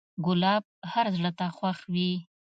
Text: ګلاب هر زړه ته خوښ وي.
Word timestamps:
ګلاب 0.25 0.63
هر 0.91 1.05
زړه 1.15 1.31
ته 1.39 1.45
خوښ 1.57 1.79
وي. 1.93 2.11